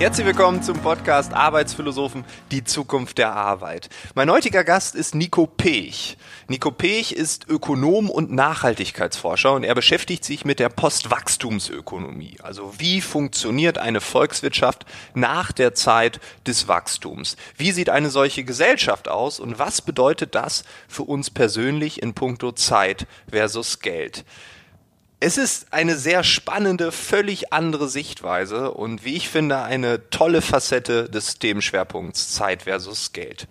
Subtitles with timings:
[0.00, 3.90] Herzlich willkommen zum Podcast Arbeitsphilosophen, die Zukunft der Arbeit.
[4.14, 6.16] Mein heutiger Gast ist Nico Pech.
[6.48, 12.38] Nico Pech ist Ökonom und Nachhaltigkeitsforscher und er beschäftigt sich mit der Postwachstumsökonomie.
[12.42, 17.36] Also wie funktioniert eine Volkswirtschaft nach der Zeit des Wachstums?
[17.58, 22.52] Wie sieht eine solche Gesellschaft aus und was bedeutet das für uns persönlich in puncto
[22.52, 24.24] Zeit versus Geld?
[25.22, 31.10] Es ist eine sehr spannende, völlig andere Sichtweise und wie ich finde eine tolle Facette
[31.10, 33.46] des Themenschwerpunkts Zeit versus Geld.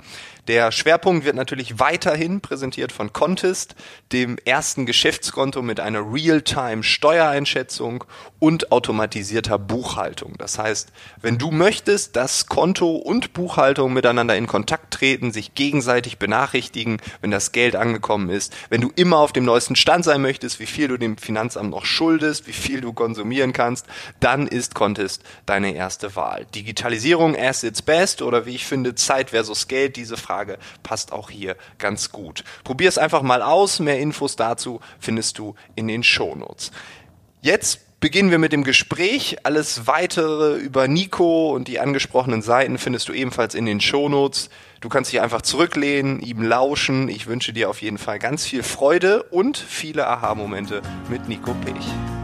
[0.49, 3.75] Der Schwerpunkt wird natürlich weiterhin präsentiert von Contest,
[4.11, 8.03] dem ersten Geschäftskonto mit einer Real-Time-Steuereinschätzung
[8.39, 10.33] und automatisierter Buchhaltung.
[10.39, 10.91] Das heißt,
[11.21, 17.29] wenn du möchtest, dass Konto und Buchhaltung miteinander in Kontakt treten, sich gegenseitig benachrichtigen, wenn
[17.29, 20.87] das Geld angekommen ist, wenn du immer auf dem neuesten Stand sein möchtest, wie viel
[20.87, 23.85] du dem Finanzamt noch schuldest, wie viel du konsumieren kannst,
[24.19, 26.47] dann ist Contest deine erste Wahl.
[26.55, 31.11] Digitalisierung as its best oder wie ich finde, Zeit versus Geld, diese Frage Frage passt
[31.11, 32.45] auch hier ganz gut.
[32.63, 33.81] Probier es einfach mal aus.
[33.81, 36.71] Mehr Infos dazu findest du in den Shownotes.
[37.41, 39.35] Jetzt beginnen wir mit dem Gespräch.
[39.43, 44.49] Alles weitere über Nico und die angesprochenen Seiten findest du ebenfalls in den Shownotes.
[44.79, 47.09] Du kannst dich einfach zurücklehnen, ihm lauschen.
[47.09, 52.18] Ich wünsche dir auf jeden Fall ganz viel Freude und viele Aha-Momente mit Nico Pech.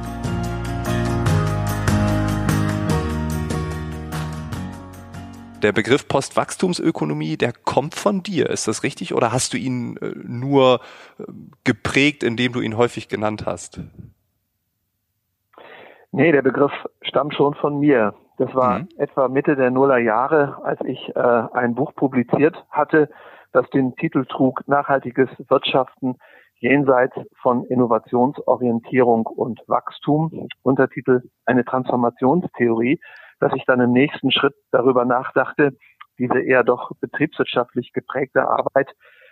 [5.65, 8.51] Der Begriff Postwachstumsökonomie, der kommt von dir.
[8.51, 9.15] Ist das richtig?
[9.15, 10.79] Oder hast du ihn äh, nur
[11.17, 11.23] äh,
[11.63, 13.79] geprägt, indem du ihn häufig genannt hast?
[16.11, 16.71] Nee, der Begriff
[17.01, 18.13] stammt schon von mir.
[18.37, 18.89] Das war mhm.
[18.97, 23.09] etwa Mitte der Nuller Jahre, als ich äh, ein Buch publiziert hatte,
[23.51, 26.17] das den Titel trug Nachhaltiges Wirtschaften
[26.59, 30.47] jenseits von Innovationsorientierung und Wachstum.
[30.61, 32.99] Untertitel Eine Transformationstheorie
[33.39, 35.75] dass ich dann im nächsten Schritt darüber nachdachte,
[36.17, 38.91] diese eher doch betriebswirtschaftlich geprägte Arbeit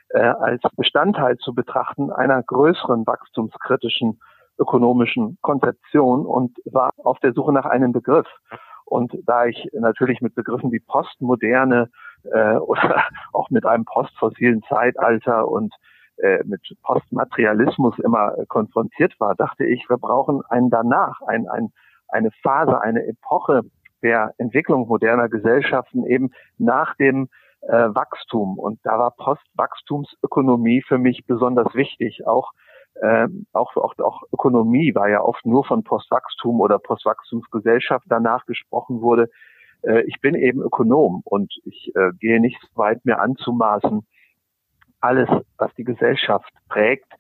[0.09, 4.19] äh, als Bestandteil zu betrachten einer größeren wachstumskritischen
[4.59, 8.27] ökonomischen Konzeption und war auf der Suche nach einem Begriff.
[8.85, 11.89] Und da ich natürlich mit Begriffen wie Postmoderne
[12.23, 15.73] äh, oder auch mit einem postfossilen Zeitalter und
[16.17, 21.71] äh, mit Postmaterialismus immer äh, konfrontiert war, dachte ich, wir brauchen einen danach, ein, ein,
[22.09, 23.63] eine Phase, eine Epoche
[24.03, 27.29] der Entwicklung moderner Gesellschaften eben nach dem
[27.61, 28.59] äh, Wachstum.
[28.59, 32.27] Und da war Postwachstumsökonomie für mich besonders wichtig.
[32.27, 32.51] Auch,
[32.95, 39.01] äh, auch, auch, auch Ökonomie war ja oft nur von Postwachstum oder Postwachstumsgesellschaft danach gesprochen
[39.01, 39.29] wurde.
[39.83, 44.05] Äh, ich bin eben Ökonom und ich äh, gehe nicht weit, mir anzumaßen,
[44.99, 47.11] alles, was die Gesellschaft prägt,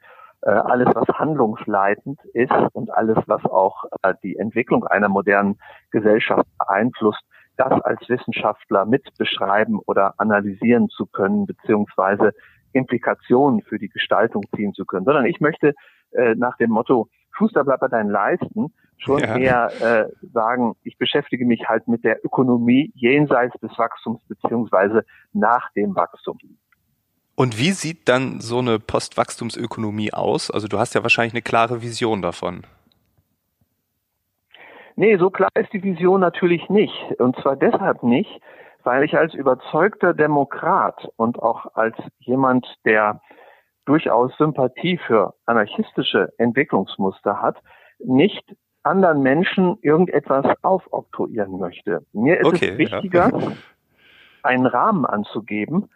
[0.49, 5.57] alles, was handlungsleitend ist und alles, was auch äh, die Entwicklung einer modernen
[5.91, 7.21] Gesellschaft beeinflusst,
[7.57, 12.33] das als Wissenschaftler mit beschreiben oder analysieren zu können, beziehungsweise
[12.73, 15.73] Implikationen für die Gestaltung ziehen zu können, sondern ich möchte
[16.11, 19.37] äh, nach dem Motto Schuster bleibt bei deinen Leisten schon ja.
[19.37, 25.03] eher äh, sagen, ich beschäftige mich halt mit der Ökonomie jenseits des Wachstums beziehungsweise
[25.33, 26.37] nach dem Wachstum.
[27.35, 30.51] Und wie sieht dann so eine Postwachstumsökonomie aus?
[30.51, 32.63] Also du hast ja wahrscheinlich eine klare Vision davon.
[34.95, 36.93] Nee, so klar ist die Vision natürlich nicht.
[37.17, 38.29] Und zwar deshalb nicht,
[38.83, 43.21] weil ich als überzeugter Demokrat und auch als jemand, der
[43.85, 47.57] durchaus Sympathie für anarchistische Entwicklungsmuster hat,
[47.99, 48.43] nicht
[48.83, 52.05] anderen Menschen irgendetwas aufoktroyieren möchte.
[52.13, 53.51] Mir ist okay, es wichtiger, ja.
[54.43, 55.89] einen Rahmen anzugeben,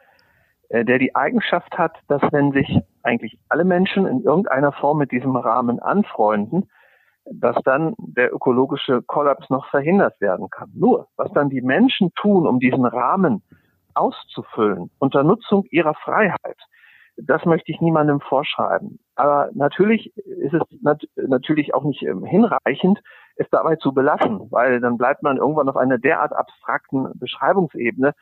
[0.69, 5.35] der die Eigenschaft hat, dass wenn sich eigentlich alle Menschen in irgendeiner Form mit diesem
[5.35, 6.69] Rahmen anfreunden,
[7.31, 10.71] dass dann der ökologische Kollaps noch verhindert werden kann.
[10.73, 13.43] Nur, was dann die Menschen tun, um diesen Rahmen
[13.93, 16.57] auszufüllen, unter Nutzung ihrer Freiheit,
[17.17, 18.99] das möchte ich niemandem vorschreiben.
[19.15, 23.01] Aber natürlich ist es nat natürlich auch nicht ähm, hinreichend,
[23.37, 28.13] es dabei zu belassen, weil dann bleibt man irgendwann auf einer derart abstrakten Beschreibungsebene, äh,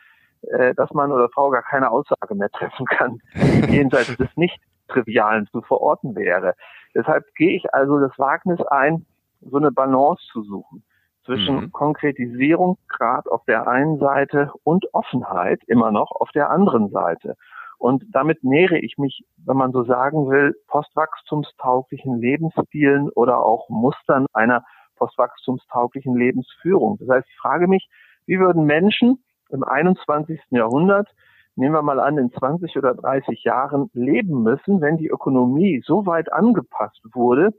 [0.76, 3.20] dass Mann oder Frau gar keine Aussage mehr treffen kann,
[3.70, 6.54] jenseits des Nicht-Trivialen zu verorten wäre.
[6.94, 9.06] Deshalb gehe ich also das Wagnis ein,
[9.42, 10.84] so eine Balance zu suchen
[11.26, 11.72] zwischen mhm.
[11.72, 17.36] Konkretisierung gerade auf der einen Seite und Offenheit immer noch auf der anderen Seite.
[17.78, 24.28] Und damit nähere ich mich, wenn man so sagen will, postwachstumstauglichen Lebensstilen oder auch Mustern
[24.34, 24.64] einer
[24.96, 26.98] postwachstumstauglichen Lebensführung.
[27.00, 27.90] Das heißt, ich frage mich,
[28.28, 30.40] wie würden Menschen, im 21.
[30.50, 31.10] Jahrhundert,
[31.56, 36.06] nehmen wir mal an, in 20 oder 30 Jahren leben müssen, wenn die Ökonomie so
[36.06, 37.54] weit angepasst wurde,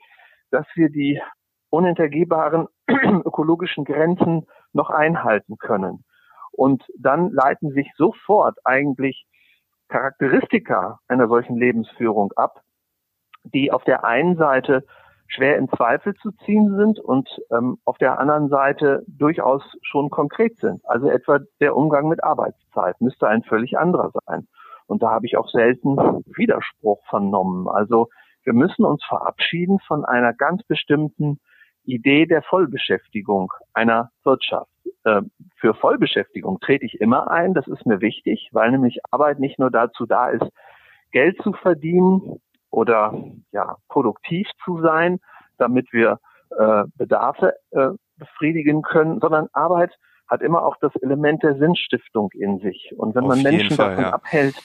[0.50, 1.20] dass wir die
[1.70, 6.04] unhintergehbaren ökologischen Grenzen noch einhalten können.
[6.52, 9.26] Und dann leiten sich sofort eigentlich
[9.88, 12.62] Charakteristika einer solchen Lebensführung ab,
[13.44, 14.84] die auf der einen Seite
[15.28, 20.58] schwer in Zweifel zu ziehen sind und ähm, auf der anderen Seite durchaus schon konkret
[20.58, 20.80] sind.
[20.84, 24.46] Also etwa der Umgang mit Arbeitszeit müsste ein völlig anderer sein.
[24.86, 25.96] Und da habe ich auch selten
[26.36, 27.68] Widerspruch vernommen.
[27.68, 28.08] Also
[28.44, 31.40] wir müssen uns verabschieden von einer ganz bestimmten
[31.84, 34.70] Idee der Vollbeschäftigung einer Wirtschaft.
[35.04, 35.22] Äh,
[35.56, 39.70] für Vollbeschäftigung trete ich immer ein, das ist mir wichtig, weil nämlich Arbeit nicht nur
[39.70, 40.48] dazu da ist,
[41.12, 42.40] Geld zu verdienen
[42.70, 43.14] oder
[43.52, 45.18] ja produktiv zu sein,
[45.58, 46.18] damit wir
[46.58, 49.92] äh, Bedarfe äh, befriedigen können, sondern Arbeit
[50.28, 52.92] hat immer auch das Element der Sinnstiftung in sich.
[52.96, 54.12] Und wenn Auf man Menschen Fall, davon ja.
[54.12, 54.56] abhält,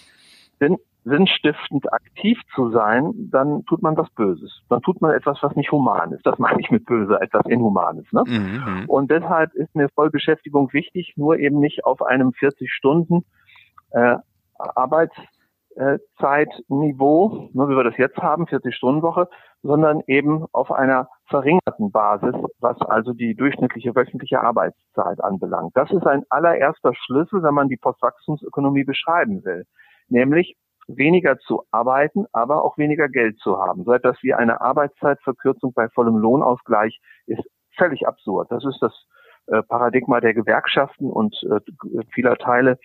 [0.60, 4.62] Sinn, sinnstiftend aktiv zu sein, dann tut man was Böses.
[4.70, 6.26] Dann tut man etwas, was nicht human ist.
[6.26, 8.06] Das meine ich mit böse, etwas Inhumanes.
[8.12, 8.24] Ne?
[8.26, 8.84] Mhm.
[8.88, 13.26] Und deshalb ist mir Vollbeschäftigung wichtig, nur eben nicht auf einem 40 Stunden
[13.92, 14.18] äh,
[15.78, 19.28] Arbeitszeitniveau, nur wie wir das jetzt haben, 40 Stunden Woche,
[19.64, 25.72] sondern eben auf einer verringerten Basis, was also die durchschnittliche wöchentliche Arbeitszeit anbelangt.
[25.76, 29.66] Das ist ein allererster Schlüssel, wenn man die Postwachstumsökonomie beschreiben will
[30.12, 30.56] nämlich
[30.88, 33.84] weniger zu arbeiten, aber auch weniger Geld zu haben.
[33.86, 37.44] So etwas wie eine Arbeitszeitverkürzung bei vollem Lohnausgleich ist
[37.78, 38.52] völlig absurd.
[38.52, 38.94] Das ist das
[39.48, 42.78] äh, Paradigma der Gewerkschaften und äh, vieler Teile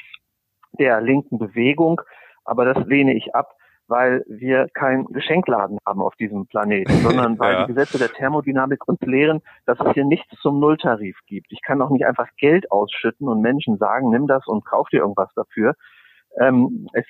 [0.79, 2.01] der linken Bewegung.
[2.47, 3.53] Aber das lehne ich ab,
[3.89, 7.67] weil wir kein Geschenkladen haben auf diesem Planeten, sondern weil ja.
[7.67, 11.53] die Gesetze der Thermodynamik uns lehren, dass es hier nichts zum Nulltarif gibt.
[11.53, 15.01] Ich kann auch nicht einfach Geld ausschütten und Menschen sagen, nimm das und kauf dir
[15.01, 15.75] irgendwas dafür.
[16.41, 17.07] Ähm, es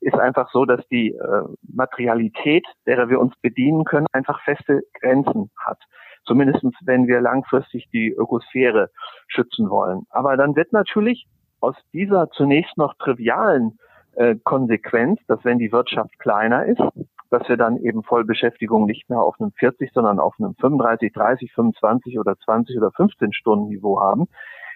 [0.00, 5.50] ist einfach so, dass die äh, Materialität, derer wir uns bedienen können, einfach feste Grenzen
[5.56, 5.78] hat.
[6.24, 8.90] Zumindest wenn wir langfristig die Ökosphäre
[9.28, 10.06] schützen wollen.
[10.10, 11.26] Aber dann wird natürlich
[11.60, 13.78] aus dieser zunächst noch trivialen
[14.16, 16.82] äh, Konsequenz, dass wenn die Wirtschaft kleiner ist,
[17.30, 21.52] dass wir dann eben Vollbeschäftigung nicht mehr auf einem 40, sondern auf einem 35, 30,
[21.52, 24.26] 25 oder 20 oder 15 Stunden Niveau haben,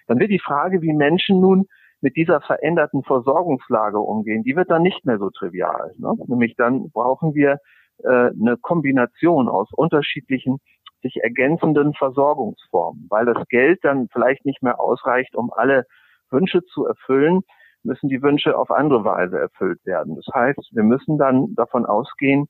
[0.06, 1.66] dann wird die Frage, wie Menschen nun
[2.00, 5.92] mit dieser veränderten Versorgungslage umgehen, die wird dann nicht mehr so trivial.
[5.98, 6.14] Ne?
[6.26, 7.58] Nämlich dann brauchen wir
[8.02, 10.58] äh, eine Kombination aus unterschiedlichen
[11.02, 15.84] sich ergänzenden Versorgungsformen, weil das Geld dann vielleicht nicht mehr ausreicht, um alle
[16.30, 17.40] Wünsche zu erfüllen,
[17.82, 20.16] müssen die Wünsche auf andere Weise erfüllt werden.
[20.16, 22.48] Das heißt, wir müssen dann davon ausgehen,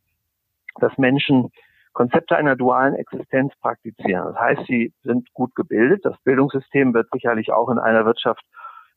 [0.80, 1.50] dass Menschen
[1.92, 4.26] Konzepte einer dualen Existenz praktizieren.
[4.32, 6.04] Das heißt, sie sind gut gebildet.
[6.04, 8.44] Das Bildungssystem wird sicherlich auch in einer Wirtschaft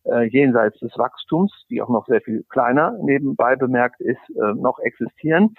[0.06, 4.80] äh, jenseits des Wachstums, die auch noch sehr viel kleiner nebenbei bemerkt ist, äh, noch
[4.80, 5.56] existieren.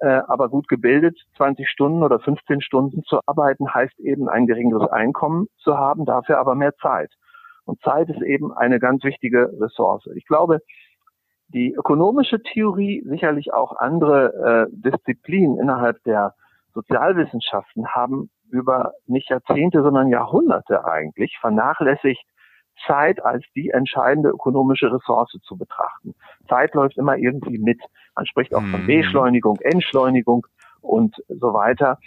[0.00, 4.90] Äh, aber gut gebildet, 20 Stunden oder 15 Stunden zu arbeiten, heißt eben ein geringeres
[4.90, 7.10] Einkommen zu haben, dafür aber mehr Zeit.
[7.66, 10.08] Und Zeit ist eben eine ganz wichtige Ressource.
[10.14, 10.60] Ich glaube,
[11.48, 16.34] die ökonomische Theorie, sicherlich auch andere äh, Disziplinen innerhalb der
[16.74, 22.24] Sozialwissenschaften haben über nicht Jahrzehnte, sondern Jahrhunderte eigentlich vernachlässigt,
[22.86, 26.14] Zeit als die entscheidende ökonomische Ressource zu betrachten.
[26.48, 27.80] Zeit läuft immer irgendwie mit.
[28.14, 28.86] Man spricht auch von mhm.
[28.86, 30.46] Beschleunigung, Entschleunigung
[30.82, 31.98] und so weiter.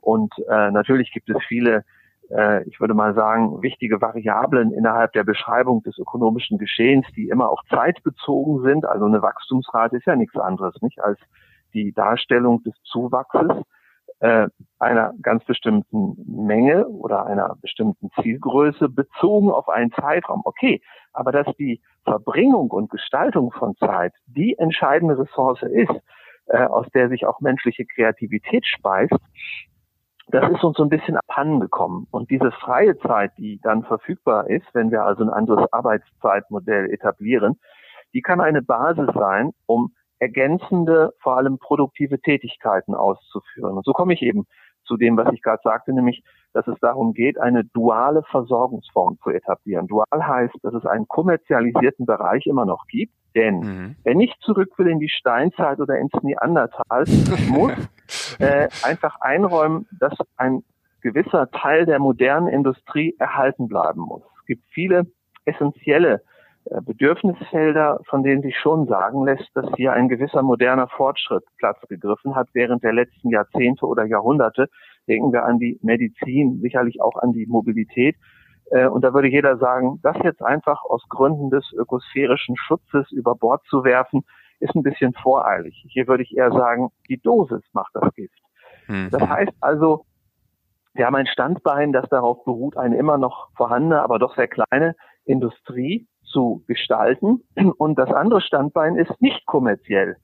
[0.00, 1.84] Und äh, natürlich gibt es viele,
[2.30, 7.50] äh, ich würde mal sagen, wichtige Variablen innerhalb der Beschreibung des ökonomischen Geschehens, die immer
[7.50, 8.84] auch zeitbezogen sind.
[8.84, 11.18] Also eine Wachstumsrate ist ja nichts anderes, nicht als
[11.74, 13.64] die Darstellung des Zuwachses
[14.20, 20.42] äh, einer ganz bestimmten Menge oder einer bestimmten Zielgröße bezogen auf einen Zeitraum.
[20.44, 20.80] Okay,
[21.12, 25.92] aber dass die Verbringung und Gestaltung von Zeit die entscheidende Ressource ist,
[26.46, 29.14] äh, aus der sich auch menschliche Kreativität speist,
[30.28, 32.06] das ist uns so ein bisschen abhandengekommen.
[32.10, 37.60] Und diese freie Zeit, die dann verfügbar ist, wenn wir also ein anderes Arbeitszeitmodell etablieren,
[38.12, 43.76] die kann eine Basis sein, um ergänzende, vor allem produktive Tätigkeiten auszuführen.
[43.76, 44.46] Und so komme ich eben
[44.84, 49.30] zu dem, was ich gerade sagte, nämlich, dass es darum geht, eine duale Versorgungsform zu
[49.30, 49.88] etablieren.
[49.88, 53.96] Dual heißt, dass es einen kommerzialisierten Bereich immer noch gibt, denn mhm.
[54.04, 57.04] wer nicht zurück will in die Steinzeit oder ins Neandertal,
[57.48, 57.72] muss
[58.38, 60.62] äh, einfach einräumen, dass ein
[61.00, 64.22] gewisser Teil der modernen Industrie erhalten bleiben muss.
[64.40, 65.06] Es gibt viele
[65.44, 66.22] essentielle
[66.64, 71.80] äh, Bedürfnisfelder, von denen sich schon sagen lässt, dass hier ein gewisser moderner Fortschritt Platz
[71.88, 74.68] gegriffen hat während der letzten Jahrzehnte oder Jahrhunderte.
[75.06, 78.16] Denken wir an die Medizin, sicherlich auch an die Mobilität.
[78.70, 83.36] Äh, und da würde jeder sagen, das jetzt einfach aus Gründen des ökosphärischen Schutzes über
[83.36, 84.24] Bord zu werfen,
[84.60, 85.84] ist ein bisschen voreilig.
[85.88, 88.38] Hier würde ich eher sagen, die Dosis macht das Gift.
[88.88, 89.10] Mhm.
[89.10, 90.04] Das heißt also,
[90.96, 94.96] Wir haben ein Standbein, das darauf beruht, eine immer noch vorhandene, aber doch sehr kleine
[95.26, 97.42] Industrie zu gestalten.
[97.76, 100.16] Und das andere Standbein ist nicht kommerziell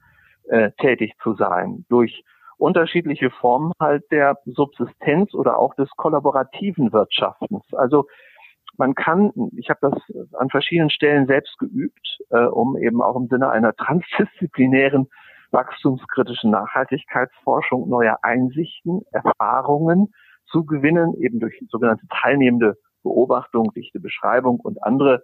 [0.48, 2.24] äh, tätig zu sein durch
[2.56, 7.64] unterschiedliche Formen halt der Subsistenz oder auch des kollaborativen Wirtschaftens.
[7.74, 8.06] Also
[8.78, 9.92] man kann, ich habe das
[10.34, 15.08] an verschiedenen Stellen selbst geübt, äh, um eben auch im Sinne einer transdisziplinären
[15.50, 20.12] wachstumskritischen Nachhaltigkeitsforschung neue Einsichten, Erfahrungen
[20.46, 25.22] zu gewinnen, eben durch sogenannte teilnehmende Beobachtung, dichte Beschreibung und andere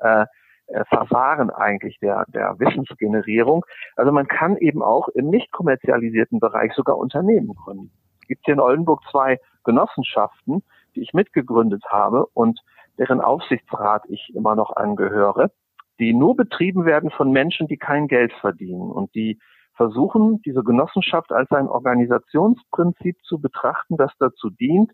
[0.00, 0.24] äh,
[0.68, 3.64] äh, Verfahren eigentlich der, der Wissensgenerierung.
[3.94, 7.92] Also man kann eben auch im nicht kommerzialisierten Bereich sogar Unternehmen gründen.
[8.20, 12.60] Es gibt hier in Oldenburg zwei Genossenschaften, die ich mitgegründet habe und
[12.98, 15.50] deren Aufsichtsrat ich immer noch angehöre,
[15.98, 19.38] die nur betrieben werden von Menschen, die kein Geld verdienen und die
[19.74, 24.92] versuchen, diese Genossenschaft als ein Organisationsprinzip zu betrachten, das dazu dient,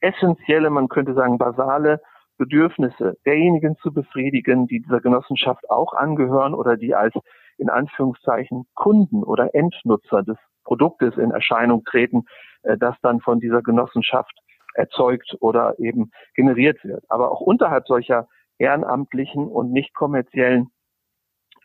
[0.00, 2.00] essentielle, man könnte sagen basale
[2.36, 7.14] Bedürfnisse derjenigen zu befriedigen, die dieser Genossenschaft auch angehören oder die als
[7.56, 12.24] in Anführungszeichen Kunden oder Endnutzer des Produktes in Erscheinung treten,
[12.62, 14.32] äh, das dann von dieser Genossenschaft
[14.78, 17.04] erzeugt oder eben generiert wird.
[17.08, 20.70] Aber auch unterhalb solcher ehrenamtlichen und nicht kommerziellen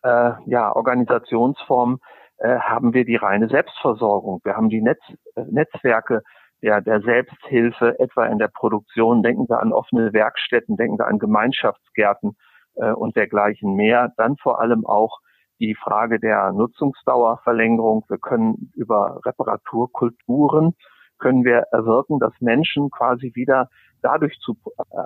[0.04, 2.00] äh, ja, Organisationsformen
[2.38, 4.42] äh, haben wir die reine Selbstversorgung.
[4.44, 5.02] Wir haben die Netz,
[5.36, 6.22] äh, Netzwerke
[6.62, 9.22] der, der Selbsthilfe, etwa in der Produktion.
[9.24, 12.36] Denken wir an offene Werkstätten, denken wir an Gemeinschaftsgärten
[12.76, 14.12] äh, und dergleichen mehr.
[14.18, 15.20] Dann vor allem auch
[15.60, 18.06] die Frage der Nutzungsdauerverlängerung.
[18.08, 20.76] Wir können über Reparaturkulturen
[21.20, 23.70] können wir erwirken, dass Menschen quasi wieder
[24.02, 24.58] dadurch zu,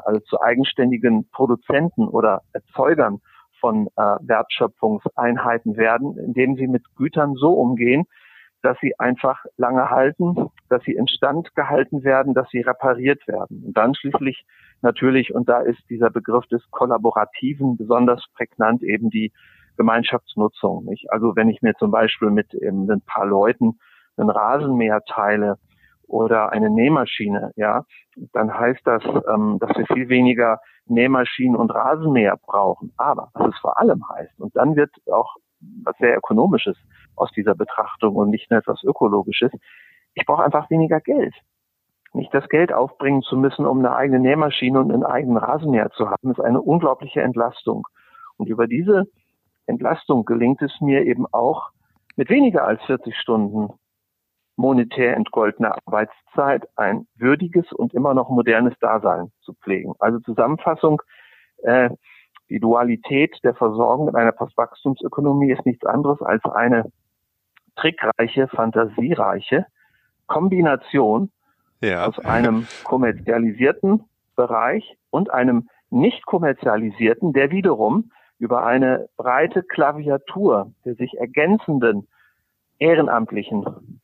[0.06, 3.22] also zu eigenständigen Produzenten oder Erzeugern
[3.60, 8.06] von äh, Wertschöpfungseinheiten werden, indem sie mit Gütern so umgehen,
[8.62, 13.64] dass sie einfach lange halten, dass sie instand gehalten werden, dass sie repariert werden.
[13.66, 14.46] Und dann schließlich
[14.82, 19.32] natürlich, und da ist dieser Begriff des Kollaborativen besonders prägnant, eben die
[19.78, 20.86] Gemeinschaftsnutzung.
[20.86, 21.12] Nicht?
[21.12, 23.80] Also wenn ich mir zum Beispiel mit eben ein paar Leuten
[24.18, 25.58] einen Rasenmäher teile
[26.08, 27.84] oder eine Nähmaschine, ja,
[28.34, 32.94] dann heißt das, ähm, dass wir viel weniger Nähmaschinen und Rasenmäher brauchen.
[32.98, 35.36] Aber was es vor allem heißt, und dann wird auch
[35.84, 36.78] was sehr Ökonomisches
[37.16, 39.52] aus dieser Betrachtung und nicht nur etwas Ökologisches.
[40.14, 41.34] Ich brauche einfach weniger Geld.
[42.14, 46.10] Nicht das Geld aufbringen zu müssen, um eine eigene Nähmaschine und einen eigenen Rasenmäher zu
[46.10, 47.88] haben, ist eine unglaubliche Entlastung.
[48.38, 49.06] Und über diese
[49.66, 51.70] Entlastung gelingt es mir eben auch,
[52.16, 53.70] mit weniger als 40 Stunden
[54.58, 59.94] monetär entgoldene Arbeitszeit ein würdiges und immer noch modernes Dasein zu pflegen.
[60.00, 61.02] Also Zusammenfassung,
[61.64, 61.90] äh,
[62.50, 66.92] die Dualität der Versorgung in einer Postwachstumsökonomie ist nichts anderes als eine
[67.76, 69.66] trickreiche, fantasiereiche
[70.26, 71.32] Kombination
[71.82, 72.06] ja.
[72.08, 74.04] aus einem kommerzialisierten
[74.36, 82.08] Bereich und einem nicht kommerzialisierten, der wiederum über eine breite Klaviatur der sich ergänzenden
[82.80, 83.97] ehrenamtlichen,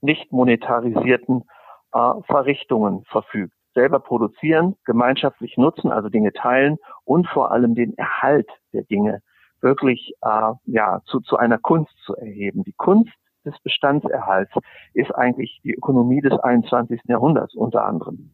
[0.00, 1.44] nicht monetarisierten
[1.92, 8.48] äh, Verrichtungen verfügt selber produzieren, gemeinschaftlich nutzen, also Dinge teilen und vor allem den Erhalt
[8.72, 9.22] der Dinge
[9.60, 12.64] wirklich äh, ja zu, zu einer Kunst zu erheben.
[12.64, 13.12] Die Kunst
[13.44, 14.52] des Bestandserhalts
[14.94, 17.02] ist eigentlich die Ökonomie des 21.
[17.04, 18.32] Jahrhunderts unter anderem.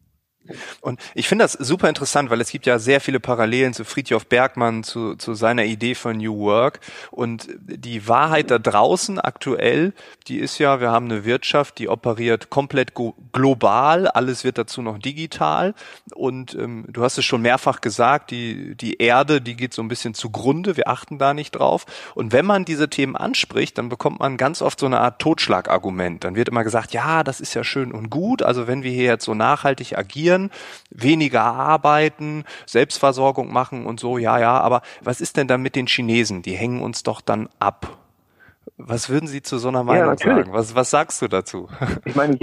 [0.81, 4.27] Und ich finde das super interessant, weil es gibt ja sehr viele Parallelen zu Friedhof
[4.27, 6.79] Bergmann, zu, zu seiner Idee von New Work.
[7.11, 9.93] Und die Wahrheit da draußen aktuell,
[10.27, 12.93] die ist ja, wir haben eine Wirtschaft, die operiert komplett
[13.33, 15.73] global, alles wird dazu noch digital.
[16.13, 19.87] Und ähm, du hast es schon mehrfach gesagt, die, die Erde, die geht so ein
[19.87, 21.85] bisschen zugrunde, wir achten da nicht drauf.
[22.13, 26.23] Und wenn man diese Themen anspricht, dann bekommt man ganz oft so eine Art Totschlagargument.
[26.23, 29.05] Dann wird immer gesagt, ja, das ist ja schön und gut, also wenn wir hier
[29.05, 30.51] jetzt so nachhaltig agieren, reduzieren,
[30.89, 35.87] weniger arbeiten, Selbstversorgung machen und so, ja, ja, aber was ist denn dann mit den
[35.87, 36.41] Chinesen?
[36.41, 37.97] Die hängen uns doch dann ab.
[38.77, 40.53] Was würden Sie zu so einer Meinung ja, sagen?
[40.53, 41.69] Was, was sagst du dazu?
[42.05, 42.37] Ich meine,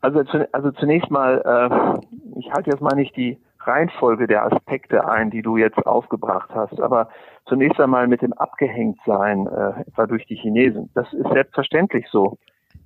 [0.00, 0.22] also,
[0.52, 5.42] also zunächst mal, äh, ich halte jetzt mal nicht die Reihenfolge der Aspekte ein, die
[5.42, 7.08] du jetzt aufgebracht hast, aber
[7.48, 10.90] zunächst einmal mit dem Abgehängtsein, äh, etwa durch die Chinesen.
[10.94, 12.38] Das ist selbstverständlich so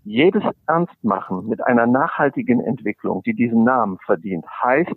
[0.05, 4.97] jedes Ernstmachen mit einer nachhaltigen Entwicklung, die diesen Namen verdient, heißt,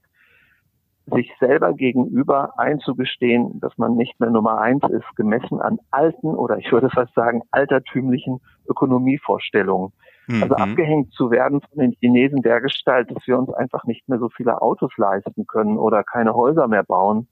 [1.07, 6.57] sich selber gegenüber einzugestehen, dass man nicht mehr Nummer eins ist, gemessen an alten oder
[6.57, 9.91] ich würde fast sagen altertümlichen Ökonomievorstellungen.
[10.27, 10.43] Mhm.
[10.43, 14.19] Also abgehängt zu werden von den Chinesen der Gestalt, dass wir uns einfach nicht mehr
[14.19, 17.27] so viele Autos leisten können oder keine Häuser mehr bauen,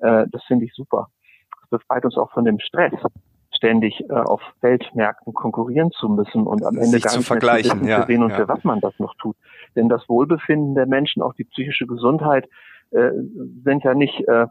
[0.00, 1.08] äh, das finde ich super.
[1.60, 2.92] Das befreit uns auch von dem Stress.
[3.62, 7.80] Ständig äh, auf Weltmärkten konkurrieren zu müssen und am Ende Sich gar zu nicht vergleichen,
[7.82, 8.36] mehr zu ja, für wen und ja.
[8.36, 9.36] für was man das noch tut.
[9.76, 12.48] Denn das Wohlbefinden der Menschen, auch die psychische Gesundheit,
[12.90, 13.10] äh,
[13.64, 14.46] sind ja nicht äh,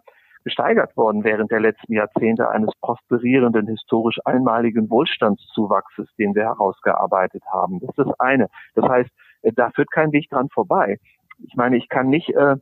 [0.45, 7.79] gesteigert worden während der letzten Jahrzehnte eines prosperierenden, historisch einmaligen Wohlstandszuwachses, den wir herausgearbeitet haben.
[7.81, 8.47] Das ist das eine.
[8.75, 9.09] Das heißt,
[9.41, 10.99] äh, da führt kein Weg dran vorbei.
[11.43, 12.55] Ich meine, ich kann nicht äh,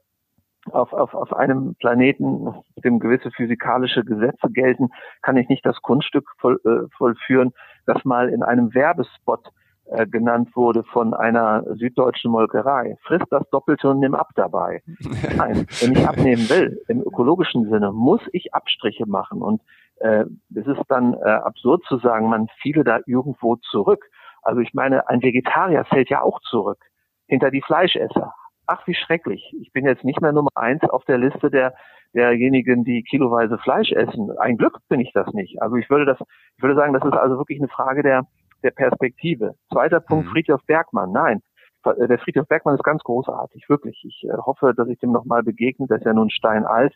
[0.71, 4.89] auf, auf, auf einem Planeten, auf dem gewisse physikalische Gesetze gelten,
[5.21, 7.53] kann ich nicht das Kunststück voll, äh, vollführen,
[7.85, 9.49] das mal in einem Werbespot
[9.91, 12.95] äh, genannt wurde von einer süddeutschen Molkerei.
[13.03, 14.83] Friss das Doppelte und nimm ab dabei.
[15.35, 19.41] Nein, wenn ich abnehmen will, im ökologischen Sinne, muss ich Abstriche machen.
[19.41, 19.61] Und
[19.99, 24.05] äh, es ist dann äh, absurd zu sagen, man fiele da irgendwo zurück.
[24.43, 26.79] Also ich meine, ein Vegetarier fällt ja auch zurück
[27.27, 28.33] hinter die Fleischesser.
[28.71, 29.51] Ach, wie schrecklich.
[29.59, 31.73] Ich bin jetzt nicht mehr Nummer eins auf der Liste der
[32.13, 34.29] derjenigen, die kiloweise Fleisch essen.
[34.37, 35.59] Ein Glück bin ich das nicht.
[35.59, 36.19] Also ich würde das,
[36.55, 38.27] ich würde sagen, das ist also wirklich eine Frage der,
[38.63, 39.55] der Perspektive.
[39.71, 40.31] Zweiter Punkt, Mhm.
[40.31, 41.11] Friedhof Bergmann.
[41.11, 41.41] Nein,
[41.83, 44.03] der Friedhof Bergmann ist ganz großartig, wirklich.
[44.05, 45.87] Ich äh, hoffe, dass ich dem nochmal begegne.
[45.87, 46.93] Der ist ja nun steinalt.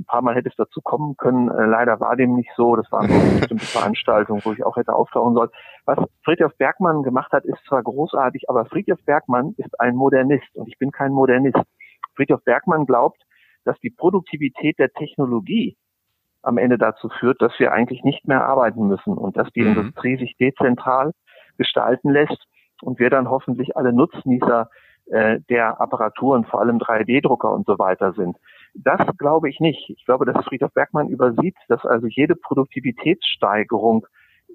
[0.00, 1.50] Ein paar Mal hätte es dazu kommen können.
[1.50, 2.74] Äh, leider war dem nicht so.
[2.74, 5.50] Das war eine bestimmte Veranstaltung, wo ich auch hätte auftauchen sollen.
[5.84, 10.68] Was Friedhof Bergmann gemacht hat, ist zwar großartig, aber Friedhof Bergmann ist ein Modernist und
[10.68, 11.58] ich bin kein Modernist.
[12.16, 13.20] Friedhof Bergmann glaubt,
[13.64, 15.76] dass die Produktivität der Technologie
[16.42, 19.76] am Ende dazu führt, dass wir eigentlich nicht mehr arbeiten müssen und dass die Mhm.
[19.76, 21.12] Industrie sich dezentral
[21.58, 22.46] gestalten lässt
[22.82, 24.70] und wir dann hoffentlich alle Nutznießer
[25.10, 28.36] äh, der Apparaturen, vor allem 3D-Drucker und so weiter sind.
[28.74, 29.90] Das glaube ich nicht.
[29.90, 34.06] Ich glaube, dass Friedhof Bergmann übersieht, dass also jede Produktivitätssteigerung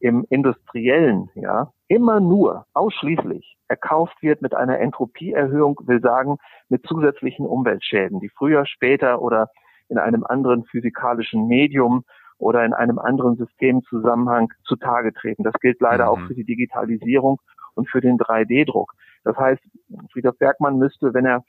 [0.02, 6.38] im Industriellen, ja, immer nur, ausschließlich erkauft wird mit einer Entropieerhöhung, will sagen,
[6.70, 9.50] mit zusätzlichen Umweltschäden, die früher, später oder
[9.88, 12.04] in einem anderen physikalischen Medium
[12.38, 15.44] oder in einem anderen Systemzusammenhang zutage treten.
[15.44, 16.10] Das gilt leider Mhm.
[16.10, 17.40] auch für die Digitalisierung
[17.76, 18.94] und für den 3D-Druck.
[19.24, 19.62] Das heißt,
[20.12, 21.44] Friedhof Bergmann müsste, wenn er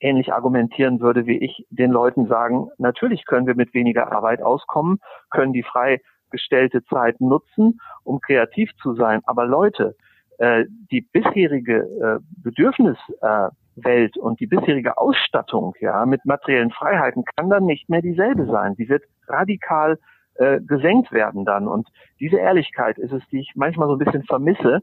[0.00, 4.98] ähnlich argumentieren würde wie ich, den Leuten sagen, natürlich können wir mit weniger Arbeit auskommen,
[5.30, 9.20] können die freigestellte Zeit nutzen, um kreativ zu sein.
[9.24, 9.94] Aber Leute,
[10.38, 17.66] äh, die bisherige äh, Bedürfniswelt und die bisherige Ausstattung ja mit materiellen Freiheiten kann dann
[17.66, 18.74] nicht mehr dieselbe sein.
[18.76, 19.98] Sie wird radikal
[20.36, 21.68] äh, gesenkt werden dann.
[21.68, 24.80] Und diese Ehrlichkeit ist es, die ich manchmal so ein bisschen vermisse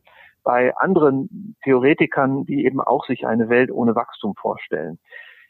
[0.47, 4.97] bei anderen Theoretikern, die eben auch sich eine Welt ohne Wachstum vorstellen.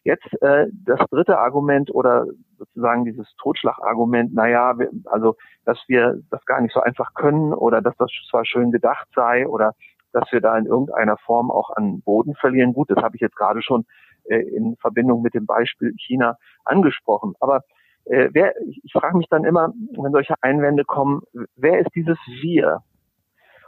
[0.03, 2.25] Jetzt äh, das dritte Argument oder
[2.57, 7.79] sozusagen dieses Totschlagargument, naja, wir, also dass wir das gar nicht so einfach können oder
[7.79, 9.73] dass das zwar schön gedacht sei oder
[10.13, 12.73] dass wir da in irgendeiner Form auch an Boden verlieren.
[12.73, 13.85] Gut, das habe ich jetzt gerade schon
[14.23, 17.35] äh, in Verbindung mit dem Beispiel China angesprochen.
[17.39, 17.61] Aber
[18.05, 21.21] äh, wer, ich, ich frage mich dann immer, wenn solche Einwände kommen,
[21.55, 22.81] wer ist dieses Wir?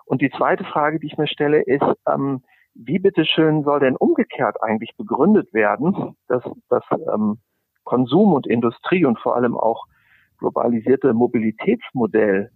[0.09, 2.41] Und die zweite Frage, die ich mir stelle, ist, ähm,
[2.73, 7.37] wie bitteschön soll denn umgekehrt eigentlich begründet werden, dass das ähm,
[7.83, 9.85] Konsum und Industrie und vor allem auch
[10.39, 12.49] globalisierte Mobilitätsmodell,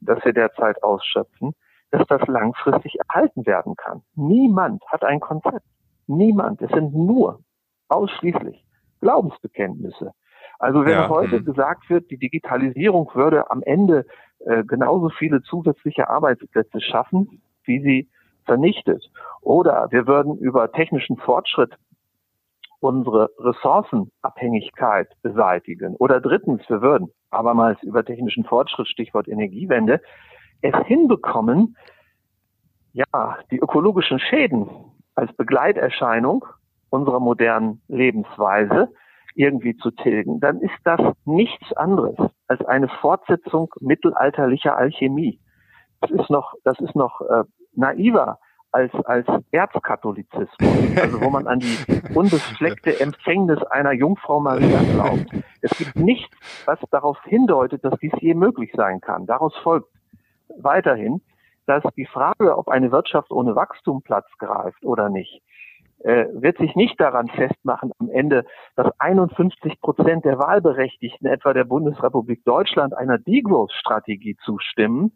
[0.00, 1.54] das wir derzeit ausschöpfen,
[1.92, 4.02] dass das langfristig erhalten werden kann.
[4.14, 5.64] Niemand hat ein Konzept.
[6.06, 6.60] Niemand.
[6.60, 7.40] Es sind nur
[7.88, 8.66] ausschließlich
[9.00, 10.12] Glaubensbekenntnisse.
[10.58, 11.44] Also wenn Ja, heute hm.
[11.44, 14.06] gesagt wird, die Digitalisierung würde am Ende
[14.40, 18.08] äh, genauso viele zusätzliche Arbeitsplätze schaffen, wie sie
[18.44, 19.10] vernichtet.
[19.40, 21.74] Oder wir würden über technischen Fortschritt
[22.80, 25.94] unsere Ressourcenabhängigkeit beseitigen.
[25.96, 30.00] Oder drittens, wir würden abermals über technischen Fortschritt, Stichwort Energiewende,
[30.62, 31.76] es hinbekommen,
[32.92, 34.68] ja, die ökologischen Schäden
[35.14, 36.44] als Begleiterscheinung
[36.90, 38.88] unserer modernen Lebensweise
[39.34, 42.16] irgendwie zu tilgen, dann ist das nichts anderes
[42.48, 45.40] als eine Fortsetzung mittelalterlicher Alchemie.
[46.00, 48.38] Das ist noch, das ist noch äh, naiver
[48.72, 51.76] als als Erzkatholizismus, also wo man an die
[52.14, 55.26] unbefleckte Empfängnis einer Jungfrau Maria glaubt.
[55.60, 59.26] Es gibt nichts, was darauf hindeutet, dass dies je möglich sein kann.
[59.26, 59.88] Daraus folgt
[60.58, 61.20] weiterhin,
[61.66, 65.42] dass die Frage, ob eine Wirtschaft ohne Wachstum Platz greift oder nicht,
[66.04, 68.44] äh, wird sich nicht daran festmachen am Ende,
[68.76, 75.12] dass 51 Prozent der Wahlberechtigten etwa der Bundesrepublik Deutschland einer Degrowth-Strategie zustimmen,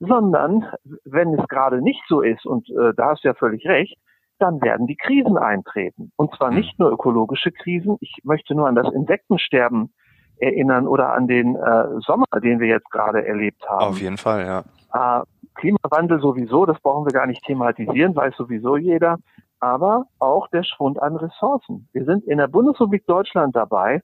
[0.00, 0.66] sondern
[1.04, 3.96] wenn es gerade nicht so ist, und äh, da hast du ja völlig recht,
[4.38, 6.10] dann werden die Krisen eintreten.
[6.16, 7.96] Und zwar nicht nur ökologische Krisen.
[8.00, 9.92] Ich möchte nur an das Insektensterben
[10.38, 13.84] erinnern oder an den äh, Sommer, den wir jetzt gerade erlebt haben.
[13.84, 15.20] Auf jeden Fall, ja.
[15.20, 19.18] Äh, Klimawandel sowieso, das brauchen wir gar nicht thematisieren, weiß sowieso jeder.
[19.60, 21.88] Aber auch der Schwund an Ressourcen.
[21.92, 24.02] Wir sind in der Bundesrepublik Deutschland dabei,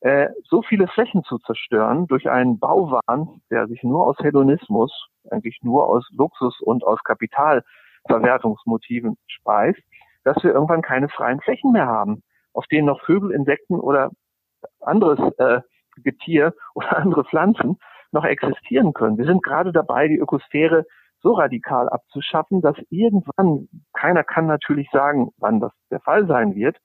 [0.00, 5.58] äh, so viele Flächen zu zerstören durch einen Bauwahn, der sich nur aus Hedonismus, eigentlich
[5.62, 9.80] nur aus Luxus und aus Kapitalverwertungsmotiven speist,
[10.24, 12.22] dass wir irgendwann keine freien Flächen mehr haben,
[12.52, 14.10] auf denen noch Vögel, Insekten oder
[14.80, 15.62] anderes äh,
[16.02, 17.78] Getier oder andere Pflanzen
[18.12, 19.18] noch existieren können.
[19.18, 20.86] Wir sind gerade dabei, die Ökosphäre
[21.20, 26.76] so radikal abzuschaffen, dass irgendwann, keiner kann natürlich sagen, wann das der Fall sein wird,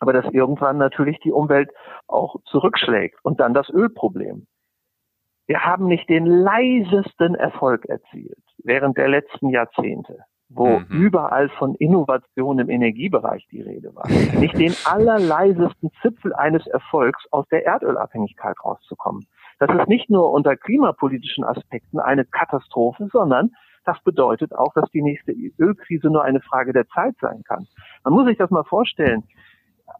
[0.00, 1.70] aber dass irgendwann natürlich die Umwelt
[2.06, 4.46] auch zurückschlägt und dann das Ölproblem.
[5.46, 10.86] Wir haben nicht den leisesten Erfolg erzielt während der letzten Jahrzehnte, wo mhm.
[10.88, 14.08] überall von Innovation im Energiebereich die Rede war.
[14.08, 19.26] Nicht den allerleisesten Zipfel eines Erfolgs aus der Erdölabhängigkeit rauszukommen.
[19.66, 23.52] Das ist nicht nur unter klimapolitischen Aspekten eine Katastrophe, sondern
[23.84, 27.68] das bedeutet auch, dass die nächste Ölkrise nur eine Frage der Zeit sein kann.
[28.02, 29.22] Man muss sich das mal vorstellen.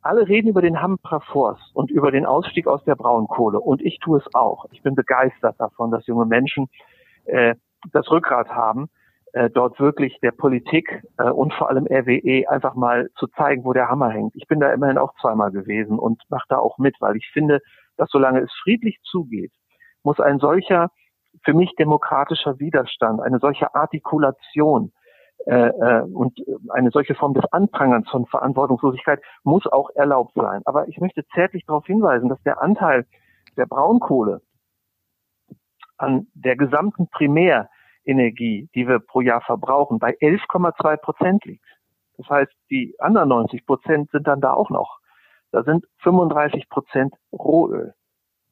[0.03, 3.61] Alle reden über den Hampra Forst und über den Ausstieg aus der Braunkohle.
[3.61, 4.67] Und ich tue es auch.
[4.73, 6.69] Ich bin begeistert davon, dass junge Menschen
[7.27, 7.55] äh,
[7.93, 8.89] das Rückgrat haben,
[9.33, 13.73] äh, dort wirklich der Politik äh, und vor allem RWE einfach mal zu zeigen, wo
[13.73, 14.35] der Hammer hängt.
[14.35, 17.61] Ich bin da immerhin auch zweimal gewesen und mache da auch mit, weil ich finde,
[18.03, 19.53] dass solange es friedlich zugeht,
[20.03, 20.91] muss ein solcher
[21.45, 24.93] für mich demokratischer Widerstand, eine solche Artikulation
[25.47, 26.37] äh, äh, und
[26.71, 30.63] eine solche Form des Anprangerns von Verantwortungslosigkeit muss auch erlaubt sein.
[30.65, 33.07] Aber ich möchte zärtlich darauf hinweisen, dass der Anteil
[33.57, 34.41] der Braunkohle
[35.97, 41.65] an der gesamten Primärenergie, die wir pro Jahr verbrauchen, bei 11,2 Prozent liegt.
[42.17, 44.99] Das heißt, die anderen 90 Prozent sind dann da auch noch.
[45.53, 47.95] Da sind 35 Prozent Rohöl.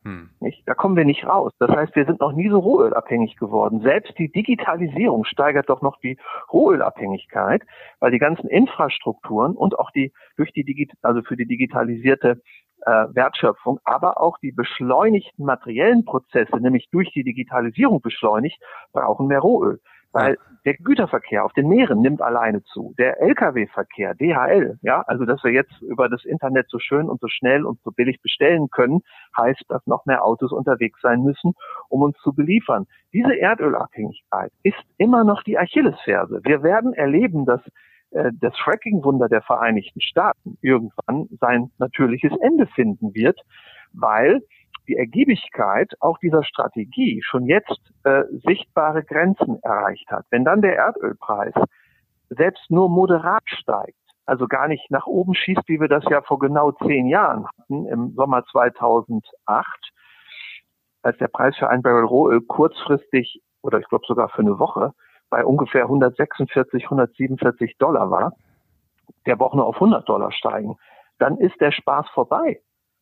[0.02, 0.30] Hm.
[0.40, 0.62] Nicht?
[0.66, 1.52] Da kommen wir nicht raus.
[1.58, 3.82] Das heißt, wir sind noch nie so rohölabhängig geworden.
[3.82, 6.18] Selbst die Digitalisierung steigert doch noch die
[6.50, 7.62] Rohölabhängigkeit,
[7.98, 12.40] weil die ganzen Infrastrukturen und auch die durch die Digi also für die digitalisierte
[12.86, 18.58] äh, Wertschöpfung, aber auch die beschleunigten materiellen Prozesse, nämlich durch die Digitalisierung beschleunigt,
[18.92, 19.80] brauchen mehr Rohöl.
[20.12, 22.94] Weil der Güterverkehr auf den Meeren nimmt alleine zu.
[22.98, 27.28] Der Lkw-Verkehr, DHL, ja, also dass wir jetzt über das Internet so schön und so
[27.28, 29.00] schnell und so billig bestellen können,
[29.36, 31.54] heißt, dass noch mehr Autos unterwegs sein müssen,
[31.88, 32.86] um uns zu beliefern.
[33.12, 36.40] Diese Erdölabhängigkeit ist immer noch die Achillesferse.
[36.44, 37.60] Wir werden erleben, dass
[38.10, 43.40] äh, das Fracking-Wunder der Vereinigten Staaten irgendwann sein natürliches Ende finden wird,
[43.92, 44.42] weil
[44.90, 50.26] die Ergiebigkeit auch dieser Strategie schon jetzt äh, sichtbare Grenzen erreicht hat.
[50.30, 51.54] Wenn dann der Erdölpreis
[52.28, 56.40] selbst nur moderat steigt, also gar nicht nach oben schießt, wie wir das ja vor
[56.40, 59.92] genau zehn Jahren hatten, im Sommer 2008,
[61.02, 64.92] als der Preis für ein Barrel Rohöl kurzfristig oder ich glaube sogar für eine Woche
[65.30, 68.32] bei ungefähr 146, 147 Dollar war,
[69.26, 70.76] der Woche nur auf 100 Dollar steigen,
[71.18, 72.60] dann ist der Spaß vorbei